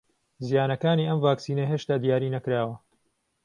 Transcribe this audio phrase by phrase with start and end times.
[0.47, 2.75] زیانەکانی ئەم ڤاکسینە هێشتا دیاری نەکراوە